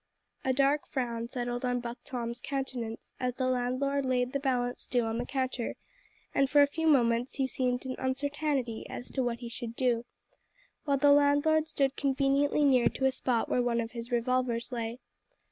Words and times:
A 0.43 0.51
dark 0.51 0.87
frown 0.87 1.27
settled 1.27 1.63
on 1.63 1.79
Buck 1.79 1.99
Tom's 2.03 2.41
countenance, 2.41 3.13
as 3.19 3.35
the 3.35 3.45
landlord 3.45 4.03
laid 4.03 4.33
the 4.33 4.39
balance 4.39 4.87
due 4.87 5.03
on 5.03 5.19
the 5.19 5.27
counter, 5.27 5.75
and 6.33 6.49
for 6.49 6.63
a 6.63 6.65
few 6.65 6.87
moments 6.87 7.35
he 7.35 7.45
seemed 7.45 7.85
in 7.85 7.95
uncertainty 7.99 8.87
as 8.89 9.11
to 9.11 9.21
what 9.21 9.41
he 9.41 9.47
should 9.47 9.75
do, 9.75 10.05
while 10.85 10.97
the 10.97 11.11
landlord 11.11 11.67
stood 11.67 11.95
conveniently 11.95 12.63
near 12.63 12.87
to 12.87 13.05
a 13.05 13.11
spot 13.11 13.47
where 13.47 13.61
one 13.61 13.79
of 13.79 13.91
his 13.91 14.11
revolvers 14.11 14.71
lay. 14.71 14.97